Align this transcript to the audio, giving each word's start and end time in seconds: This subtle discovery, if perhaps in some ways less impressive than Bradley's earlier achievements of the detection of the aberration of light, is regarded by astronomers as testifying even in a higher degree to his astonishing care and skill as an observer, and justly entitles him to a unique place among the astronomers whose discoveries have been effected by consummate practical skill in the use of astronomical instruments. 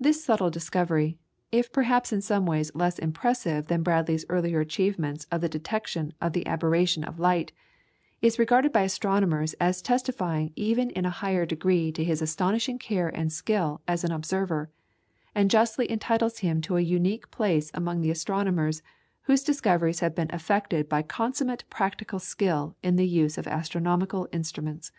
This 0.00 0.24
subtle 0.24 0.50
discovery, 0.50 1.16
if 1.52 1.70
perhaps 1.72 2.12
in 2.12 2.20
some 2.20 2.44
ways 2.44 2.74
less 2.74 2.98
impressive 2.98 3.68
than 3.68 3.84
Bradley's 3.84 4.24
earlier 4.28 4.58
achievements 4.58 5.28
of 5.30 5.40
the 5.40 5.48
detection 5.48 6.12
of 6.20 6.32
the 6.32 6.44
aberration 6.44 7.04
of 7.04 7.20
light, 7.20 7.52
is 8.20 8.40
regarded 8.40 8.72
by 8.72 8.80
astronomers 8.82 9.54
as 9.60 9.80
testifying 9.80 10.52
even 10.56 10.90
in 10.90 11.04
a 11.04 11.10
higher 11.10 11.46
degree 11.46 11.92
to 11.92 12.02
his 12.02 12.20
astonishing 12.20 12.80
care 12.80 13.10
and 13.10 13.32
skill 13.32 13.80
as 13.86 14.02
an 14.02 14.10
observer, 14.10 14.70
and 15.36 15.52
justly 15.52 15.88
entitles 15.88 16.38
him 16.40 16.60
to 16.60 16.76
a 16.76 16.80
unique 16.80 17.30
place 17.30 17.70
among 17.74 18.00
the 18.00 18.10
astronomers 18.10 18.82
whose 19.26 19.44
discoveries 19.44 20.00
have 20.00 20.16
been 20.16 20.30
effected 20.32 20.88
by 20.88 21.00
consummate 21.00 21.62
practical 21.70 22.18
skill 22.18 22.74
in 22.82 22.96
the 22.96 23.06
use 23.06 23.38
of 23.38 23.46
astronomical 23.46 24.26
instruments. 24.32 24.90